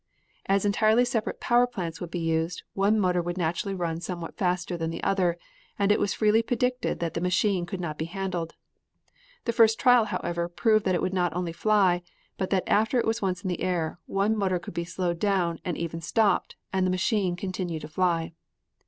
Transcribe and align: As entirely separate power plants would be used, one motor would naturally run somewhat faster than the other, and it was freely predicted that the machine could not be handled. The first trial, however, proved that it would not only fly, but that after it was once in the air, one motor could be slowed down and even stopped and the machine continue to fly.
As 0.47 0.65
entirely 0.65 1.05
separate 1.05 1.39
power 1.39 1.67
plants 1.67 2.01
would 2.01 2.09
be 2.09 2.17
used, 2.17 2.63
one 2.73 2.99
motor 2.99 3.21
would 3.21 3.37
naturally 3.37 3.75
run 3.75 4.01
somewhat 4.01 4.35
faster 4.35 4.75
than 4.75 4.89
the 4.89 5.03
other, 5.03 5.37
and 5.77 5.91
it 5.91 5.99
was 5.99 6.15
freely 6.15 6.41
predicted 6.41 6.99
that 6.99 7.13
the 7.13 7.21
machine 7.21 7.67
could 7.67 7.79
not 7.79 7.99
be 7.99 8.05
handled. 8.05 8.55
The 9.45 9.53
first 9.53 9.77
trial, 9.79 10.05
however, 10.05 10.49
proved 10.49 10.85
that 10.85 10.95
it 10.95 11.03
would 11.03 11.13
not 11.13 11.35
only 11.35 11.53
fly, 11.53 12.01
but 12.35 12.49
that 12.49 12.63
after 12.65 12.97
it 12.99 13.05
was 13.05 13.21
once 13.21 13.43
in 13.43 13.47
the 13.47 13.61
air, 13.61 13.99
one 14.07 14.35
motor 14.35 14.57
could 14.57 14.73
be 14.73 14.85
slowed 14.85 15.19
down 15.19 15.59
and 15.63 15.77
even 15.77 16.01
stopped 16.01 16.55
and 16.73 16.83
the 16.83 16.89
machine 16.89 17.35
continue 17.35 17.79
to 17.79 17.87
fly. 17.87 18.33